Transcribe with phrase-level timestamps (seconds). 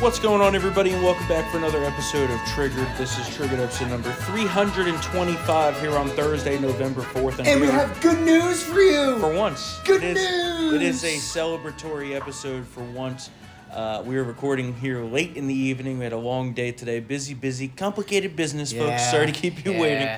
[0.00, 2.88] What's going on, everybody, and welcome back for another episode of Triggered.
[2.96, 7.38] This is Triggered episode number 325 here on Thursday, November 4th.
[7.46, 9.18] And we are- have good news for you.
[9.18, 9.78] for once.
[9.84, 13.28] Good it is, It is a celebratory episode for once.
[13.70, 15.98] Uh, we are recording here late in the evening.
[15.98, 17.00] We had a long day today.
[17.00, 19.10] Busy, busy, complicated business, folks.
[19.10, 20.08] Sorry to keep you waiting.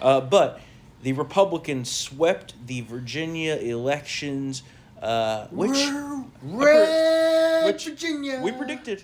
[0.00, 0.60] Uh, but
[1.02, 4.62] the Republicans swept the Virginia elections,
[5.02, 5.88] uh, which
[6.44, 8.40] Red which Virginia.
[8.40, 9.02] we predicted.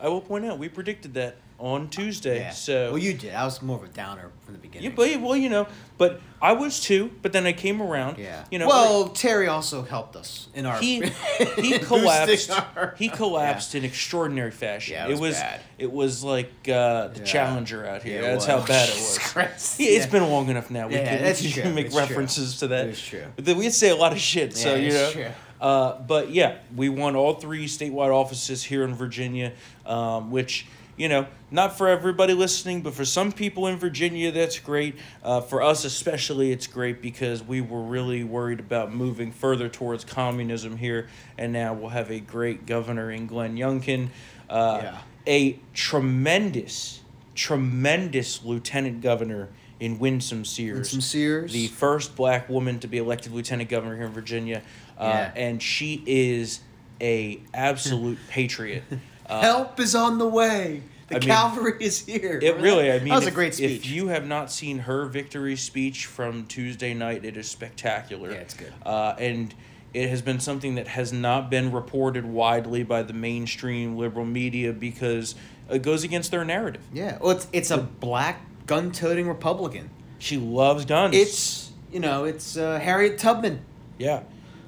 [0.00, 2.40] I will point out, we predicted that on Tuesday.
[2.40, 2.50] Yeah.
[2.50, 3.32] So well, you did.
[3.32, 4.90] I was more of a downer from the beginning.
[4.90, 7.12] yeah, but well, you know, but I was too.
[7.22, 8.18] But then I came around.
[8.18, 8.44] yeah.
[8.50, 8.66] You know.
[8.66, 10.78] Well, Terry also helped us in our.
[10.80, 11.00] he
[11.56, 12.50] he collapsed.
[12.50, 14.94] our- He collapsed in extraordinary fashion.
[14.94, 15.60] Yeah, it was was bad.
[15.78, 17.24] it was like uh, the Yeah.
[17.24, 18.20] Challenger out here.
[18.20, 19.18] Yeah, it that's how bad it was.
[19.18, 19.78] Christ.
[19.78, 20.10] Yeah, it's Yeah.
[20.12, 20.88] been long enough now.
[20.88, 21.72] We Yeah, can, that's we can true.
[21.72, 22.02] make It's true.
[22.04, 22.88] references to that.
[22.88, 23.24] It's true.
[23.36, 24.56] But we say a lot of shit.
[24.56, 25.10] So Yeah, you know.
[25.12, 25.26] true.
[25.60, 29.52] Uh, but yeah, we won all three statewide offices here in Virginia,
[29.86, 34.60] um, which you know, not for everybody listening, but for some people in Virginia, that's
[34.60, 34.94] great.
[35.24, 40.04] Uh, for us especially, it's great because we were really worried about moving further towards
[40.04, 44.10] communism here, and now we'll have a great governor in Glenn Youngkin,
[44.48, 44.98] uh, Yeah.
[45.26, 47.00] a tremendous,
[47.34, 49.48] tremendous lieutenant governor
[49.80, 50.76] in Winsome Sears.
[50.76, 51.52] Winsome Sears.
[51.52, 54.62] the first black woman to be elected lieutenant governor here in Virginia,
[54.98, 55.32] uh, Yeah.
[55.36, 56.60] and she is
[57.00, 58.84] a absolute patriot.
[59.26, 60.82] Uh, Help is on the way.
[61.08, 62.38] The I mean, cavalry is here.
[62.42, 63.70] It really, I mean, that was if, a great speech.
[63.84, 68.30] If you have not seen her victory speech from Tuesday night, it is spectacular.
[68.30, 68.72] Yeah, it's good.
[68.86, 69.54] Uh, and
[69.92, 74.72] it has been something that has not been reported widely by the mainstream liberal media
[74.72, 75.34] because
[75.70, 76.82] it goes against their narrative.
[76.92, 79.90] yeah, well, it's it's a black gun-toting Republican.
[80.18, 81.14] She loves guns.
[81.16, 83.60] It's you know, it's uh, Harriet Tubman.
[83.98, 84.22] Yeah.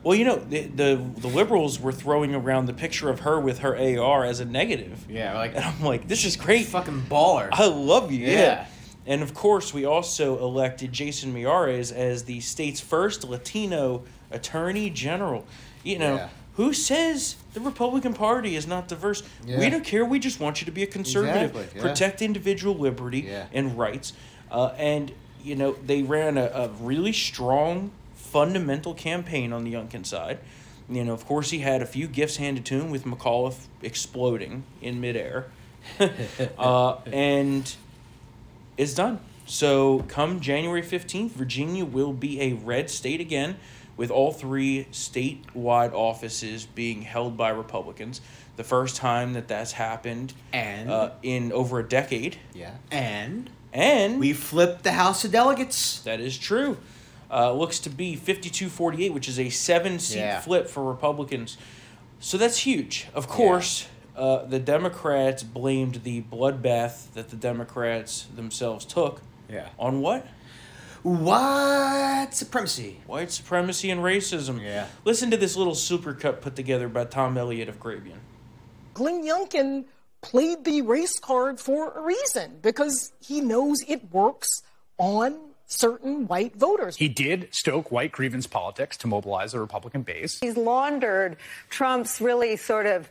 [0.04, 3.58] Well, you know, the, the the liberals were throwing around the picture of her with
[3.60, 5.04] her AR as a negative.
[5.08, 6.66] Yeah, like And I'm like, this is great.
[6.66, 7.48] fucking baller.
[7.50, 8.26] I love you.
[8.26, 8.32] Yeah.
[8.38, 8.66] Yeah.
[9.08, 15.44] And of course, we also elected Jason Miyares as the state's first Latino attorney general.
[15.82, 16.28] You know, Yeah.
[16.54, 19.22] who says the Republican Party is not diverse?
[19.46, 20.04] We don't care.
[20.04, 21.88] We just want you to be a conservative, Exactly, yeah.
[21.88, 23.46] protect individual liberty Yeah.
[23.50, 24.12] and rights.
[24.50, 25.10] Uh, and,
[25.42, 30.38] you know, they ran a, a really strong, fundamental campaign on the Youngkin side.
[30.90, 34.64] You know, of course, he had a few gifts handed to him with McAuliffe exploding
[34.82, 35.46] in midair.
[36.58, 37.74] uh, and
[38.76, 39.20] it's done.
[39.46, 43.56] So, come January 15th, Virginia will be a red state again,
[43.96, 48.20] with all three statewide offices being held by Republicans.
[48.56, 52.38] The first time that that's happened And uh, in over a decade.
[52.54, 56.00] yeah, and And we flipped the House of Delegates.
[56.00, 56.78] that is true.
[57.30, 60.40] Uh, looks to be 52 48, which is a seven seat Yeah.
[60.40, 61.56] flip for Republicans.
[62.20, 63.08] So that's huge.
[63.14, 69.20] Of course, uh, the Democrats blamed the bloodbath that the Democrats themselves took
[69.50, 69.68] Yeah.
[69.78, 70.26] on what?
[71.06, 72.98] White supremacy.
[73.06, 74.60] White supremacy and racism.
[74.60, 74.88] Yeah.
[75.04, 78.18] Listen to this little supercut put together by Tom Elliott of Grabien.
[78.92, 79.84] Glenn Youngkin
[80.20, 84.48] played the race card for a reason because he knows it works
[84.98, 86.96] on certain white voters.
[86.96, 90.40] He did stoke white grievance politics to mobilize the Republican base.
[90.40, 91.36] He's laundered
[91.70, 93.08] Trump's really sort of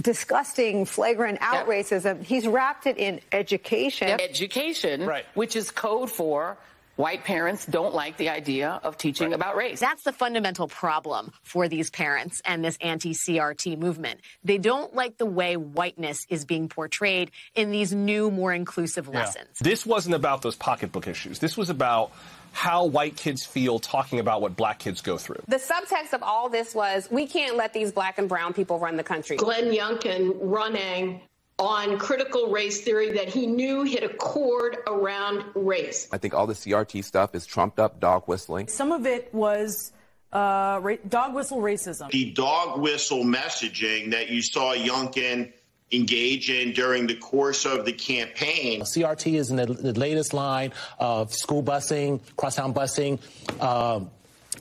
[0.00, 1.66] disgusting, flagrant out Yep.
[1.68, 2.22] racism.
[2.24, 4.08] He's wrapped it in education.
[4.08, 5.24] education, Right.
[5.34, 6.56] which is code for
[6.96, 9.80] white parents don't like the idea of teaching about race.
[9.80, 14.20] That's the fundamental problem for these parents and this anti CRT movement.
[14.44, 19.58] They don't like the way whiteness is being portrayed in these new, more inclusive lessons.
[19.60, 21.38] This wasn't about those pocketbook issues.
[21.38, 22.12] This was about
[22.52, 25.42] how white kids feel talking about what black kids go through.
[25.46, 28.96] The subtext of all this was we can't let these black and brown people run
[28.96, 29.36] the country.
[29.36, 31.20] Glenn Youngkin running
[31.58, 36.06] on critical race theory that he knew hit a chord around race.
[36.12, 38.68] I think all the CRT stuff is trumped up dog whistling.
[38.68, 39.92] Some of it was
[40.32, 42.10] uh, ra- dog whistle racism.
[42.10, 45.52] the dog whistle messaging that you saw Youngkin
[45.92, 48.82] engage in during the course of the campaign.
[48.82, 53.18] CRT is in the, the latest line of school busing, crosstown busing.
[53.62, 54.10] Um,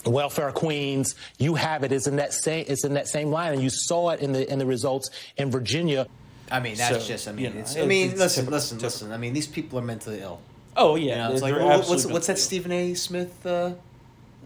[0.05, 1.91] welfare queens, you have it.
[1.91, 2.65] It's in that same.
[2.67, 5.49] It's in that same line, and you saw it in the in the results in
[5.51, 6.07] Virginia.
[6.51, 7.27] I mean, that's So, just.
[7.27, 9.11] I you mean, know, it's, it's- I mean, it's listen, typical- listen, listen.
[9.11, 10.39] I mean, these people are mentally ill.
[10.77, 11.27] Oh, You yeah.
[11.27, 12.93] know, it's like well, what's what's that Stephen A.
[12.95, 13.71] Smith uh,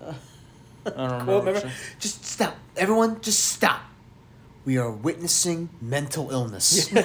[0.02, 0.16] ill.
[0.86, 1.24] I don't know.
[1.26, 1.46] quote?
[1.46, 1.72] Remember?
[2.00, 3.20] Just stop, everyone.
[3.22, 3.82] Just stop.
[4.66, 6.92] We are witnessing mental illness.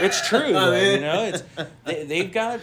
[0.00, 1.24] It's true, though, you know.
[1.24, 1.42] It's
[1.84, 2.60] they, they've got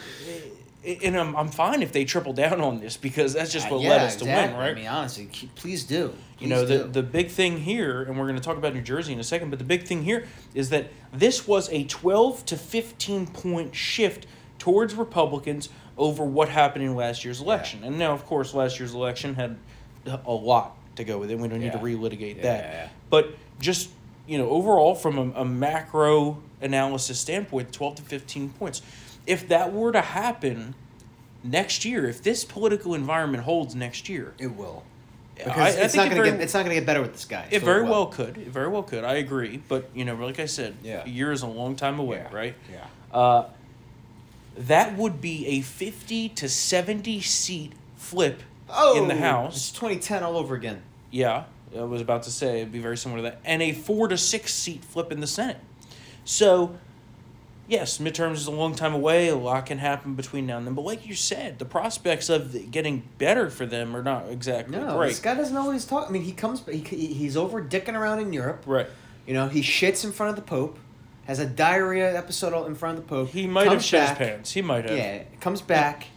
[0.85, 3.81] and I'm, I'm fine if they triple down on this because that's just Uh, what
[3.81, 4.71] yeah, led us to win, right?
[4.71, 6.13] I mean, honestly, please do.
[6.39, 6.87] you know the do.
[6.87, 9.49] the big thing here, and we're going to talk about New Jersey in a second.
[9.49, 14.25] But the big thing here is that this was a 12 to 15 point shift
[14.57, 17.83] towards Republicans over what happened in last year's election.
[17.83, 19.57] And now, of course, last year's election had
[20.05, 21.37] a lot to go with it.
[21.37, 22.63] We don't need to relitigate Yeah, that.
[22.63, 22.89] yeah, yeah.
[23.09, 23.89] But just
[24.27, 28.81] you know, overall, from a, a macro analysis standpoint, 12 to 15 points.
[29.27, 30.75] If that were to happen
[31.43, 34.83] next year, if this political environment holds next year, it will.
[35.35, 37.13] Because I it's think not it gonna very- get it's not gonna get better with
[37.13, 37.47] this guy.
[37.49, 37.91] it So very will.
[37.91, 38.37] well could.
[38.37, 39.03] It very well could.
[39.05, 39.61] I agree.
[39.69, 41.03] But, you know, like I said, Yeah.
[41.05, 42.55] a year is a long time away, right?
[42.69, 43.17] Yeah.
[43.17, 43.45] Uh,
[44.57, 48.41] that would be a 50 to 70 seat flip
[48.95, 49.55] in the Oh, House.
[49.55, 50.81] It's 2010 all over again.
[51.11, 51.45] Yeah,
[51.77, 53.39] I was about to say it'd be very similar to that.
[53.45, 55.57] And a four to six seat flip in the Senate.
[56.25, 56.75] So,
[57.69, 59.29] yes, midterms is a long time away.
[59.29, 60.73] A lot can happen between now and then.
[60.73, 64.97] But like you said, the prospects of getting better for them are not exactly No,
[64.97, 65.09] great.
[65.09, 66.09] this guy doesn't always talk.
[66.09, 68.63] I mean, he comes, he, he's over dicking around in Europe.
[68.65, 68.87] Right.
[69.25, 70.79] You know, he shits in front of the Pope,
[71.25, 73.29] has a diarrhea episode in front of the Pope.
[73.29, 74.51] He might have shit his pants.
[74.51, 74.97] He might have.
[74.97, 76.07] Yeah, comes back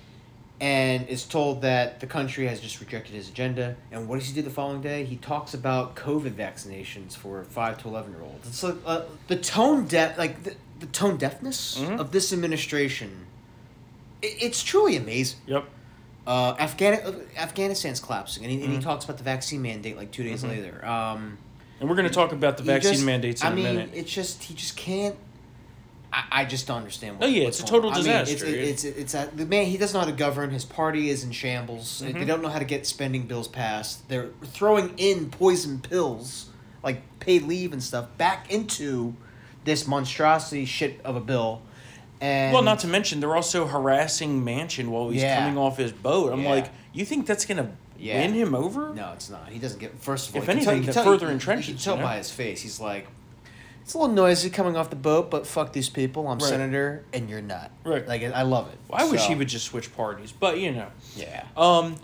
[0.62, 3.75] and is told that the country has just rejected his agenda.
[3.91, 5.05] And what does he do the following day?
[5.05, 8.47] He talks about COVID vaccinations for five to eleven year olds.
[8.47, 11.99] It's like uh, the tone deaf, like the, the tone deafness Mm-hmm.
[11.99, 13.26] of this administration.
[14.23, 15.41] It, it's truly amazing.
[15.47, 15.64] Yep.
[16.29, 18.82] Uh, Afghan- Afghanistan's collapsing, and he, and he Mhm.
[18.85, 20.49] talks about the vaccine mandate like two days Mhm.
[20.49, 20.87] later.
[20.87, 21.38] Um,
[21.81, 23.91] And we're going to talk about the vaccine just- mandates in I a mean, minute.
[23.94, 25.17] it's just he just can't.
[26.12, 27.17] I, I just don't understand.
[27.20, 27.94] Oh, yeah, it's a total on.
[27.94, 28.47] I mean, disaster.
[28.47, 29.67] it's it's it's, a, the man.
[29.67, 30.50] He doesn't know how to govern.
[30.50, 32.00] His party is in shambles.
[32.00, 32.26] They Mhm.
[32.26, 34.09] don't know how to get spending bills passed.
[34.09, 36.47] They're throwing in poison pills,
[36.82, 39.14] like paid leave and stuff, back into
[39.64, 41.62] this monstrosity shit of a bill.
[42.20, 45.38] And well, not to mention they're also harassing Manchin while he's Yeah.
[45.41, 46.32] coming off his boat.
[46.32, 46.50] I'm Yeah.
[46.50, 48.20] like, you think that's going to Yeah.
[48.20, 48.93] win him over?
[48.94, 49.49] No, it's not.
[49.49, 49.99] He doesn't get.
[50.00, 52.00] First of all, If tell- anything, that tell- further you- entrenches, You can tell you
[52.03, 52.06] know?
[52.06, 52.61] by his face.
[52.62, 53.06] He's like,
[53.82, 56.26] it's a little noisy coming off the boat, but fuck these people.
[56.29, 56.49] I'm Right.
[56.49, 57.70] senator, and you're not.
[57.84, 58.06] Right.
[58.06, 58.79] Like I love it.
[58.88, 60.88] Well, I wish So- he would just switch parties, but you know.
[61.17, 61.44] Yeah.
[61.56, 61.96] Um,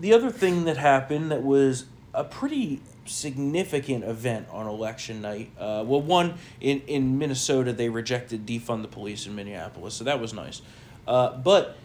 [0.00, 1.84] the other thing that happened that was
[2.14, 5.50] a pretty significant event on election night.
[5.58, 10.20] Uh, well, one in in Minnesota, they rejected defund the police in Minneapolis, so that
[10.20, 10.60] was nice.
[11.06, 11.76] Uh, but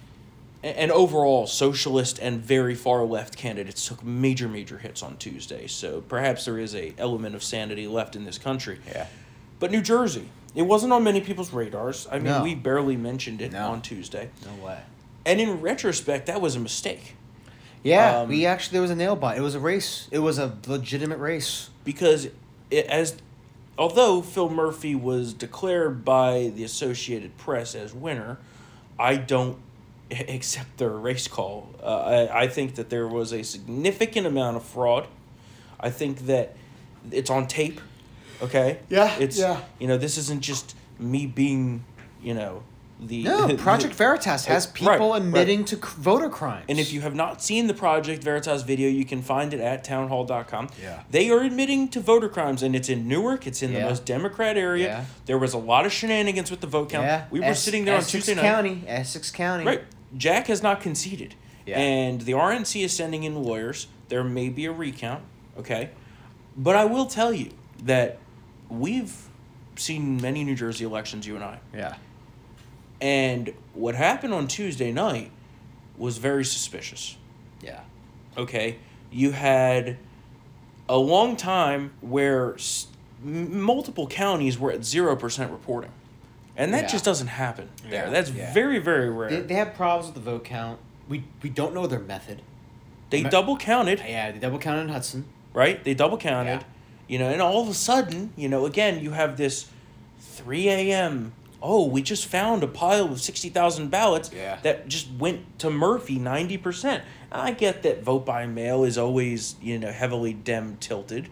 [0.64, 5.68] a- and overall, socialist and very far left candidates took major, major hits on Tuesday.
[5.68, 8.80] So perhaps there is a element of sanity left in this country.
[8.88, 9.08] Yeah.
[9.62, 12.08] But New Jersey, it wasn't on many people's radars.
[12.12, 12.44] I mean, No.
[12.44, 13.70] we barely mentioned it No.
[13.72, 14.30] on Tuesday.
[14.44, 14.80] No way.
[15.26, 17.16] And in retrospect, that was a mistake.
[17.84, 19.38] Yeah, Um, we actually there was a nail bite.
[19.38, 20.08] It was a race.
[20.12, 21.70] It was a legitimate race.
[21.84, 22.26] because
[22.70, 23.16] it, as
[23.78, 28.38] although Phil Murphy was declared by the Associated Press as winner,
[29.00, 29.58] I don't
[30.12, 31.70] accept their race call.
[31.82, 35.08] Uh, I, I think that there was a significant amount of fraud.
[35.80, 36.56] I think that
[37.12, 37.80] it's on tape.
[38.42, 38.80] Okay.
[38.90, 39.62] Yeah, It's yeah.
[39.80, 41.84] you know this isn't just me being
[42.22, 42.64] you know
[43.00, 45.22] the No, Project Veritas has Right, people right.
[45.22, 46.66] admitting to c- voter crimes.
[46.70, 49.84] And if you have not seen the Project Veritas video, you can find it at
[49.84, 50.70] townhall.com.
[50.80, 51.02] Yeah.
[51.10, 53.48] They are admitting to voter crimes, and it's in Newark.
[53.48, 54.86] It's in the most Democrat area.
[54.88, 55.06] Yeah.
[55.26, 57.06] There was a lot of shenanigans with the vote count.
[57.06, 58.44] yeah, We were Es- sitting there on Essex Tuesday night.
[58.44, 59.66] County, Essex County.
[59.66, 59.82] Right.
[60.16, 61.34] Jack has not conceded.
[61.66, 61.80] Yeah.
[61.80, 63.88] And the RNC is sending in lawyers.
[64.10, 65.24] There may be a recount.
[65.58, 65.90] Okay.
[66.56, 67.50] But I will tell you
[67.84, 68.20] that
[68.72, 69.28] we've
[69.76, 71.60] seen many New Jersey elections, you and I.
[71.74, 71.96] Yeah.
[73.00, 75.32] And what happened on Tuesday night
[75.98, 77.18] was very suspicious.
[77.62, 77.82] Yeah.
[78.38, 78.78] Okay,
[79.12, 79.98] you had
[80.88, 82.88] a long time where s-
[83.24, 85.92] m- multiple counties were at zero percent reporting,
[86.56, 86.88] and that Yeah.
[86.90, 88.06] just doesn't happen there.
[88.06, 88.54] Yeah, That's yeah.
[88.54, 89.30] very very rare.
[89.30, 90.80] They, They, they have problems with the vote count.
[91.10, 92.42] We we don't know their method.
[93.12, 95.26] Me- double counted, Yeah, they double counted in Hudson.
[95.54, 95.84] right?
[95.84, 96.64] They double counted, Yeah.
[97.08, 99.68] You know, and all of a sudden, you know, again, you have this
[100.20, 101.34] three a.m.
[101.64, 104.60] Oh, we just found a pile of sixty thousand ballots Yeah.
[104.64, 107.04] that just went to Murphy ninety percent.
[107.32, 111.30] I get that vote by mail is always you know heavily Dem tilted,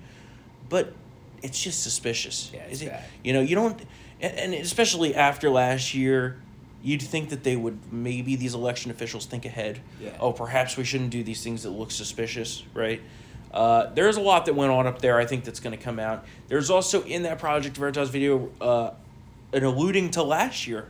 [0.70, 0.94] but
[1.42, 2.52] it's just suspicious.
[2.54, 3.80] Yeah, it's Is it- You know, you don't,
[4.22, 6.38] and, and especially after last year,
[6.84, 9.80] you'd think that they would maybe these election officials think ahead.
[10.02, 10.12] Yeah.
[10.20, 13.02] Oh, perhaps we shouldn't do these things that look suspicious, right?
[13.53, 15.18] Uh, there's a lot that went on up there.
[15.18, 16.25] I think that's going to come out.
[16.48, 18.91] There's also in that Project Veritas video uh,
[19.53, 20.88] an alluding to last year,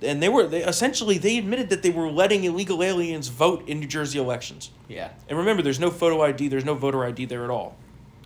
[0.00, 3.80] and they were they essentially they admitted that they were letting illegal aliens vote in
[3.80, 4.70] New Jersey elections.
[4.88, 5.10] Yeah.
[5.28, 7.76] And remember, there's no photo ID, there's no voter ID there at all.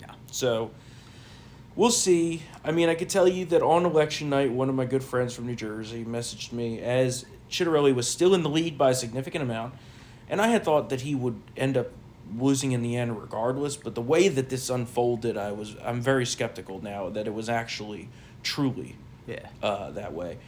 [0.01, 0.13] Yeah.
[0.31, 0.71] So
[1.75, 2.43] we'll see.
[2.65, 5.35] I mean, I could tell you that on election night, one of my good friends
[5.35, 9.43] from New Jersey messaged me as Ciattarelli was still in the lead by a significant
[9.43, 9.75] amount,
[10.29, 11.89] and I had thought that he would end up
[12.37, 13.77] losing in the end regardless.
[13.77, 17.49] But the way that this unfolded, I was I'm very skeptical now that it was
[17.49, 18.09] actually
[18.43, 19.47] truly Yeah.
[19.63, 20.39] uh, that way.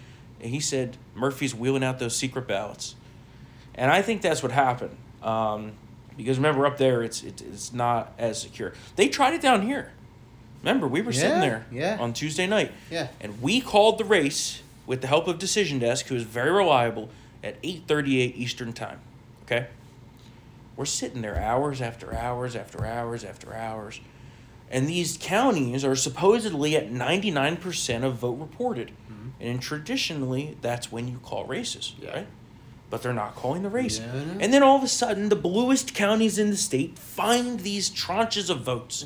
[0.41, 2.95] And he said Murphy's wheeling out those secret ballots,
[3.75, 4.97] and I think that's what happened.
[5.23, 5.73] Um,
[6.17, 8.73] because remember, up there, it's it, it's not as secure.
[8.97, 9.93] They tried it down here.
[10.63, 11.97] Remember, we were sitting there yeah.
[11.99, 13.09] on Tuesday night, Yeah.
[13.21, 17.09] and we called the race with the help of Decision Desk, who is very reliable,
[17.43, 19.01] at eight thirty eight Eastern time.
[19.45, 19.69] Okay,
[20.81, 24.01] we're sitting there hours after hours after hours after hours,
[24.71, 28.91] and these counties are supposedly at ninety nine percent of vote reported,
[29.39, 32.27] and traditionally that's when you call races, right?
[32.89, 33.99] But they're not calling the race.
[33.99, 34.11] Yeah,
[34.41, 38.49] And then all of a sudden, the bluest counties in the state find these tranches
[38.49, 39.05] of votes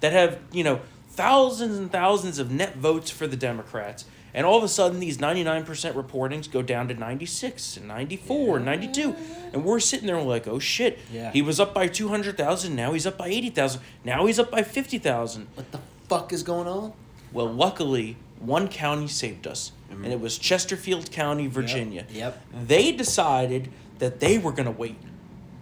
[0.00, 4.04] that have, you know, thousands and thousands of net votes for the Democrats.
[4.32, 5.64] And all of a sudden, these 99%
[5.94, 9.14] reportings go down to 96 and 94 and 92.
[9.52, 11.00] And we're sitting there like, oh shit.
[11.12, 11.32] Yeah.
[11.32, 12.76] He was up by 200,000.
[12.76, 13.82] Now he's up by 80,000.
[14.04, 15.48] Now he's up by 50,000.
[15.54, 16.92] What the fuck is going on?
[17.32, 22.04] Well, luckily, one county saved us, and it was Chesterfield County, Virginia.
[22.04, 22.16] Mm-hmm.
[22.16, 22.42] Yep.
[22.66, 24.96] They decided that they were going to wait,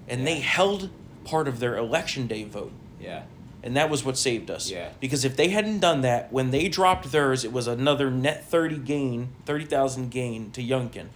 [0.07, 0.91] and they held
[1.25, 2.73] part of their election day vote.
[3.01, 3.25] Yeah.
[3.63, 4.71] And that was what saved us.
[4.71, 4.91] Yeah.
[5.01, 8.79] Because if they hadn't done that, when they dropped theirs, it was another net 30
[8.79, 11.07] gain, 30,000 gain to Youngkin.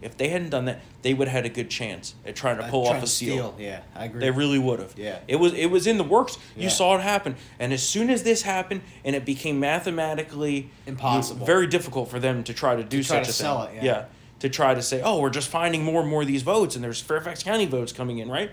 [0.00, 2.64] If they hadn't done that, they would have had a good chance at trying to
[2.64, 3.52] pull trying off a to seal.
[3.52, 4.20] steal, yeah, I agree.
[4.20, 4.94] They really would have.
[4.96, 5.20] Yeah.
[5.28, 6.38] It was it was in the works.
[6.56, 11.46] You saw it happen, and as soon as this happened, and it became mathematically Impossible.
[11.46, 13.76] very difficult for them to try to do try such to a sell thing.
[13.76, 14.06] it, yeah.
[14.40, 16.82] to try to say, oh, we're just finding more and more of these votes, and
[16.82, 18.50] there's Fairfax County votes coming in, right?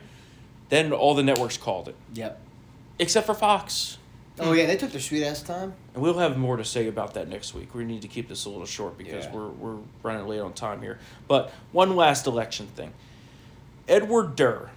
[0.69, 2.39] Then all the networks called it, Yep.
[3.00, 3.98] Except for Fox.
[4.41, 5.74] Oh yeah, they took their sweet ass time.
[5.94, 7.74] And we'll have more to say about that next week.
[7.75, 9.34] We need to keep this a little short because Yeah.
[9.34, 10.98] we're, we're running late on time here.
[11.27, 12.94] But one last election thing
[13.88, 14.70] Edward Durr,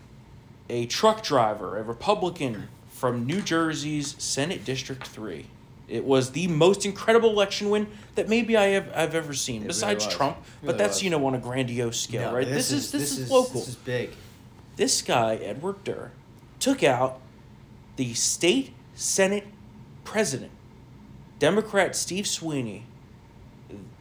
[0.69, 5.47] a truck driver, a Republican from New Jersey's Senate District 3.
[5.89, 9.67] It was the most incredible election win that maybe I have I've ever seen, It
[9.69, 10.17] besides really.
[10.17, 10.37] Trump.
[10.63, 11.03] It but that's was.
[11.03, 12.47] you know on a grandiose scale, No, right?
[12.49, 13.61] This, is, this, is, local.
[13.61, 14.11] This is big.
[14.77, 16.11] This guy, Edward Durr,
[16.61, 17.21] took out
[17.97, 19.47] the state Senate
[20.05, 20.53] president,
[21.39, 22.87] Democrat Steve Sweeney,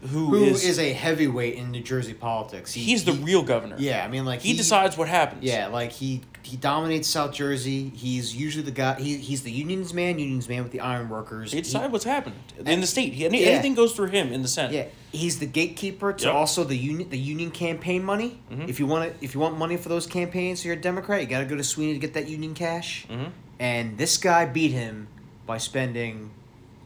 [0.02, 2.74] who, Who is, is, a heavyweight in New Jersey politics?
[2.74, 3.76] He- he's the he- real governor.
[3.80, 5.44] Yeah, I mean, like he, decides what happens.
[5.44, 7.90] Yeah, like he he dominates South Jersey.
[7.96, 9.00] He's usually the guy.
[9.00, 10.18] He, he's the unions man.
[10.18, 11.52] Unions man with the iron workers.
[11.52, 13.14] He decides what's happened in the state.
[13.14, 13.30] He, Yeah.
[13.52, 14.74] Anything goes through him in the Senate.
[14.74, 14.86] Yeah,
[15.18, 16.34] he's the gatekeeper to Yep.
[16.34, 18.40] also the union the union campaign money.
[18.52, 18.68] Mhm.
[18.68, 21.22] If you want to, if you want money for those campaigns, so you're a Democrat,
[21.22, 23.06] you got to go to Sweeney to get that union cash.
[23.08, 23.30] Mhm.
[23.62, 25.08] And this guy beat him
[25.46, 26.32] by spending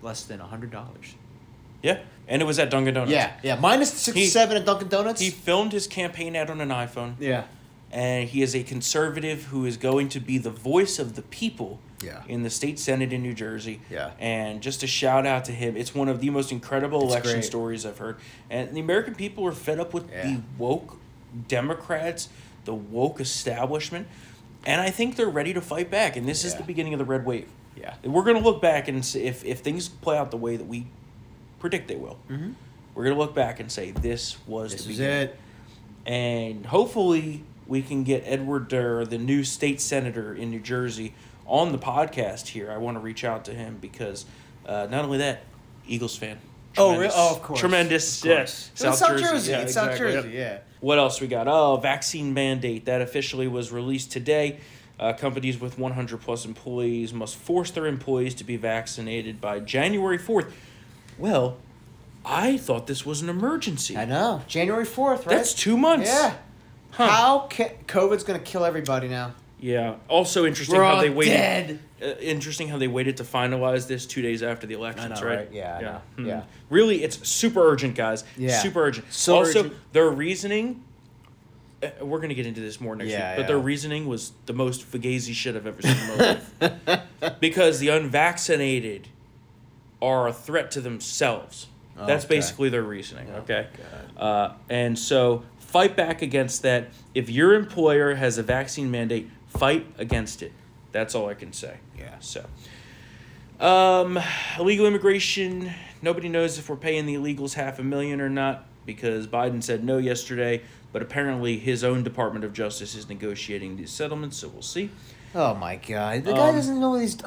[0.02, 1.16] less than a hundred dollars.
[1.82, 3.12] Yeah, and it was at Dunkin' Donuts.
[3.12, 5.22] Yeah, yeah, minus sixty-seven at Dunkin' Donuts.
[5.22, 7.16] He filmed his campaign ad on an iPhone.
[7.20, 7.46] Yeah.
[7.92, 11.80] And he is a conservative who is going to be the voice of the people
[12.04, 12.24] Yeah.
[12.28, 13.80] in the state senate in New Jersey.
[13.90, 14.12] Yeah.
[14.20, 15.78] And just a shout out to him.
[15.78, 17.46] It's one of the most incredible It's election great.
[17.46, 18.18] stories I've heard.
[18.50, 20.98] And the American people are fed up with the woke
[21.48, 22.28] Democrats,
[22.66, 24.08] the woke establishment.
[24.66, 26.16] And I think they're ready to fight back.
[26.16, 27.50] And this is the beginning of the red wave.
[27.76, 27.94] Yeah.
[28.04, 30.58] And we're going to look back and see if, if things play out the way
[30.58, 30.88] that we
[31.60, 32.18] predict they will.
[32.30, 32.54] Mhm.
[32.96, 35.40] We're going to look back and say this was This the is beginning it.
[36.06, 41.14] and hopefully we can get Edward Durr, the new state senator in New Jersey,
[41.46, 42.72] on the podcast here.
[42.72, 44.26] I want to reach out to him because
[44.66, 45.44] uh, not only that,
[45.88, 46.40] Eagles fan.
[46.78, 47.16] Oh, Tremendous.
[47.16, 47.60] re- oh, of course.
[47.60, 48.24] Tremendous.
[48.24, 48.72] Of course.
[48.80, 48.90] Yeah.
[48.90, 49.54] It's South Jersey.
[49.54, 50.12] It's South exactly.
[50.12, 50.58] Jersey, yeah.
[50.82, 51.48] What else we got?
[51.48, 54.60] Oh, vaccine mandate that officially was released today.
[55.00, 60.18] Uh, companies with 100 plus employees must force their employees to be vaccinated by January
[60.18, 60.52] 4th.
[61.18, 61.58] Well,
[62.26, 63.96] I thought this was an emergency.
[63.98, 64.42] I know.
[64.48, 65.36] January fourth, right?
[65.36, 66.10] That's two months.
[66.10, 66.36] Yeah.
[66.92, 69.34] How ca- COVID's gonna kill everybody now?
[69.66, 69.96] Yeah.
[70.08, 71.32] Also interesting We're how all they waited.
[71.32, 71.80] dead.
[72.02, 75.38] Uh, interesting how they waited to finalize this two days after the elections, know, right?
[75.40, 75.50] right?
[75.52, 76.02] Yeah, I know.
[76.18, 76.26] Hmm.
[76.28, 76.44] Yeah.
[76.70, 78.24] Really, it's super urgent, guys.
[78.38, 78.60] Yeah.
[78.60, 79.12] Super urgent.
[79.12, 79.74] So also, urgent.
[79.94, 80.84] their reasoning.
[81.82, 83.48] uh, We're gonna get into this more next Yeah, week, but yeah.
[83.48, 86.16] their reasoning was the most fugazi shit I've ever seen in my
[86.82, 87.02] life.
[87.40, 89.08] Because the unvaccinated
[90.00, 91.68] are a threat to themselves.
[91.98, 92.36] That's Okay.
[92.36, 93.30] basically their reasoning.
[93.32, 93.66] Okay.
[94.16, 96.90] Uh, and so fight back against that.
[97.16, 100.52] If your employer has a vaccine mandate, fight against it.
[100.92, 101.78] That's all I can say.
[101.98, 102.16] Yeah.
[102.20, 102.46] So,
[103.60, 104.20] um,
[104.60, 105.72] illegal immigration.
[106.02, 109.84] Nobody knows if we're paying the illegals half a million or not because Biden said
[109.84, 110.62] no yesterday.
[110.94, 114.90] But apparently, his own Department of Justice is negotiating these settlements, so we'll see.
[115.34, 117.18] Oh my god, the guy Um, doesn't know these.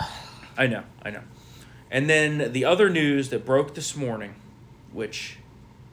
[0.57, 1.21] I know, I know.
[1.91, 4.35] And then the other news that broke this morning,
[4.93, 5.37] which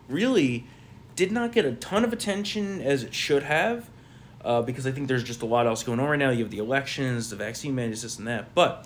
[0.07, 0.65] really
[1.17, 3.89] did not get a ton of attention as it should have,
[4.45, 6.29] uh, because I think there's just a lot else going on right now.
[6.29, 8.53] You have the elections, the vaccine mandates, this and that.
[8.53, 8.85] But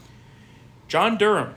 [0.88, 1.56] John Durham,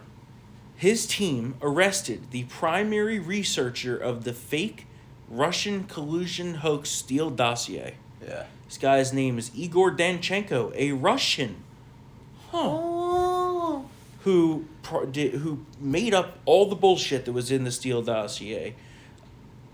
[0.76, 4.86] his team arrested the primary researcher of the fake
[5.28, 7.94] Russian collusion hoax Steele dossier.
[8.20, 8.44] Yeah.
[8.66, 11.62] This guy's name is Igor Danchenko, a Russian.
[12.50, 13.80] Huh.
[14.24, 18.74] Who pro- did, who made up all the bullshit that was in the Steele dossier.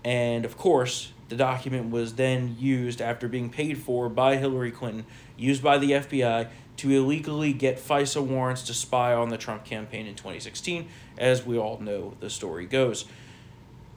[0.03, 5.05] And of course, the document was then used after being paid for by Hillary Clinton,
[5.37, 10.07] used by the FBI to illegally get FISA warrants to spy on the Trump campaign
[10.07, 13.05] in 2016, as we all know the story goes.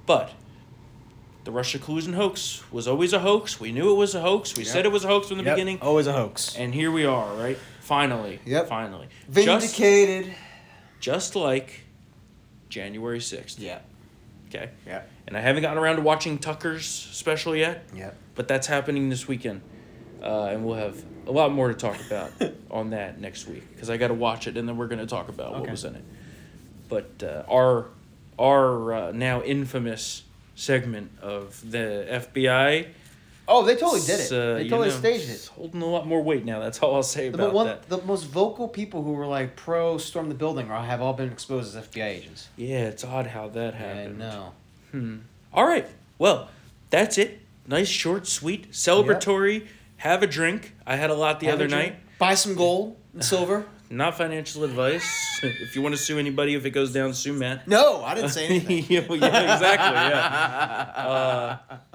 [0.04, 0.32] But
[1.44, 3.58] the Russia collusion hoax was always a hoax.
[3.60, 4.56] We knew it was a hoax.
[4.56, 4.72] We Yep.
[4.72, 5.78] said it was a hoax from the Yep, beginning.
[5.80, 6.54] Always a hoax.
[6.56, 7.58] And here we are, right?
[7.80, 8.40] Finally.
[8.44, 8.68] Yep.
[8.68, 9.08] Finally.
[9.32, 10.34] Just, Vindicated.
[11.00, 11.80] just like
[12.68, 13.58] January 6th.
[13.58, 13.78] Yeah.
[14.54, 14.70] Okay.
[14.86, 15.02] Yeah.
[15.26, 17.86] And I haven't gotten around to watching Tucker's special yet.
[17.94, 18.10] Yeah.
[18.34, 19.62] But that's happening this weekend.
[20.22, 22.32] Uh, and we'll have a lot more to talk about
[22.70, 25.06] on that next week because I got to watch it and then we're going to
[25.06, 26.04] talk about what was in it.
[26.88, 27.86] But uh, our
[28.38, 30.22] our uh, now infamous
[30.54, 32.88] segment of the FBI.
[33.54, 34.30] Oh, they totally did it.
[34.30, 35.32] they you totally know, staged it.
[35.34, 36.58] it's Holding a lot more weight now.
[36.60, 37.88] That's all I'll say The, about one, that.
[37.88, 41.30] the most vocal people who were like pro storm the building are, have all been
[41.30, 42.48] exposed as FBI agents.
[42.56, 44.18] Yeah, it's odd how that happened.
[44.18, 44.52] no.
[44.90, 45.16] Hmm.
[45.52, 45.86] All right.
[46.18, 46.48] Well,
[46.90, 47.40] that's it.
[47.66, 49.66] Nice, short, sweet, celebratory.
[49.98, 50.74] Have a drink.
[50.86, 51.96] I had a lot the Have other night.
[52.18, 53.66] Buy some gold and silver.
[53.90, 55.04] Not financial advice.
[55.42, 57.68] if you want to sue anybody, if it goes down, sue Matt.
[57.68, 58.86] No, I didn't say anything.
[58.88, 59.90] yeah, well, yeah, exactly.
[59.98, 60.92] Yeah.
[61.02, 61.91] Uh,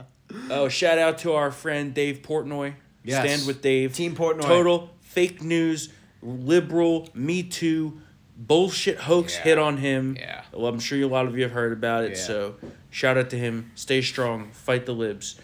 [0.49, 2.73] oh, shout out to our friend Dave Portnoy.
[3.03, 3.23] Yes.
[3.23, 3.93] Stand with Dave.
[3.93, 4.41] Team Portnoy.
[4.41, 5.89] Total fake news,
[6.21, 8.01] liberal, Me Too,
[8.35, 9.43] bullshit hoax Yeah.
[9.43, 10.17] hit on him.
[10.19, 10.43] Yeah.
[10.53, 12.11] Well, I'm sure a lot of you have heard about it.
[12.11, 12.23] Yeah.
[12.23, 12.55] So
[12.89, 13.71] shout out to him.
[13.75, 14.51] Stay strong.
[14.51, 15.39] Fight the libs.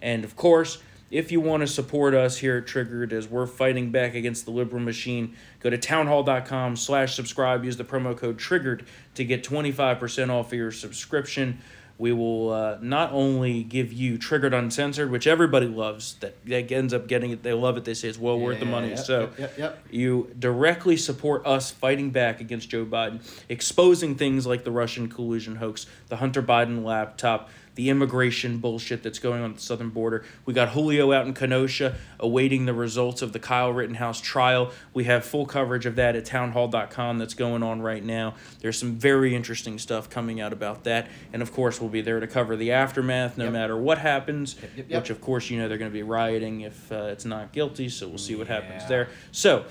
[0.00, 0.78] And of course,
[1.10, 4.50] if you want to support us here at Triggered as we're fighting back against the
[4.50, 7.64] liberal machine, go to townhall.com slash subscribe.
[7.64, 11.58] Use the promo code Triggered to get 25% off of your subscription.
[11.98, 16.94] We will uh, not only give you Triggered Uncensored, which everybody loves, that, that ends
[16.94, 17.42] up getting it.
[17.42, 17.84] They love it.
[17.84, 18.90] They say it's well worth the money.
[18.90, 19.84] yep, so yep, yep.
[19.90, 25.56] you directly support us fighting back against Joe Biden, exposing things like the Russian collusion
[25.56, 30.24] hoax, the Hunter Biden laptop, the immigration bullshit that's going on at the southern border.
[30.44, 34.72] We got Julio out in Kenosha awaiting the results of the Kyle Rittenhouse trial.
[34.92, 38.34] We have full coverage of that at townhall.com that's going on right now.
[38.58, 41.06] There's some very interesting stuff coming out about that.
[41.32, 43.52] And of course, we'll be there to cover the aftermath no Yep.
[43.52, 45.02] matter what happens, yep, yep.
[45.02, 47.88] which of course, you know, they're going to be rioting if uh, it's not guilty.
[47.88, 49.08] So we'll see what happens there.
[49.30, 49.66] So,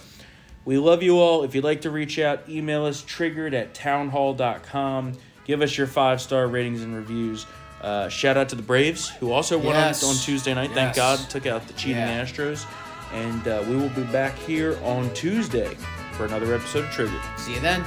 [0.63, 1.43] we love you all.
[1.43, 5.13] If you'd like to reach out, email us triggered at townhall.com.
[5.45, 7.45] Give us your five star ratings and reviews.
[7.81, 10.03] Uh, shout out to the Braves, who also won Yes.
[10.03, 10.71] on, on Tuesday night.
[10.71, 11.19] Thank God.
[11.29, 12.23] Took out the cheating Yeah.
[12.23, 12.65] Astros.
[13.13, 15.77] And uh, we will be back here on Tuesday
[16.13, 17.21] for another episode of Triggered.
[17.37, 17.83] See you then.